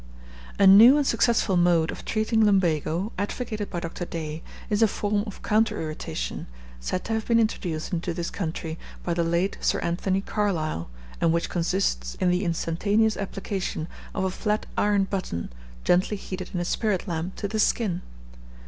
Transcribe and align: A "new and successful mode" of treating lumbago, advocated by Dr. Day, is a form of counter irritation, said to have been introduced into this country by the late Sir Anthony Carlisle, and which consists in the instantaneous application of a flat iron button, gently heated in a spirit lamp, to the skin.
A 0.57 0.65
"new 0.65 0.97
and 0.97 1.05
successful 1.05 1.55
mode" 1.55 1.91
of 1.91 2.03
treating 2.05 2.43
lumbago, 2.43 3.11
advocated 3.19 3.69
by 3.69 3.79
Dr. 3.81 4.03
Day, 4.05 4.41
is 4.67 4.81
a 4.81 4.87
form 4.87 5.23
of 5.27 5.43
counter 5.43 5.79
irritation, 5.79 6.47
said 6.79 7.03
to 7.03 7.13
have 7.13 7.27
been 7.27 7.39
introduced 7.39 7.93
into 7.93 8.11
this 8.11 8.31
country 8.31 8.79
by 9.03 9.13
the 9.13 9.23
late 9.23 9.59
Sir 9.61 9.77
Anthony 9.81 10.21
Carlisle, 10.21 10.89
and 11.21 11.31
which 11.31 11.51
consists 11.51 12.15
in 12.15 12.31
the 12.31 12.43
instantaneous 12.43 13.15
application 13.15 13.87
of 14.15 14.23
a 14.23 14.31
flat 14.31 14.65
iron 14.75 15.03
button, 15.03 15.53
gently 15.83 16.17
heated 16.17 16.49
in 16.55 16.59
a 16.59 16.65
spirit 16.65 17.07
lamp, 17.07 17.35
to 17.35 17.47
the 17.47 17.59
skin. 17.59 18.01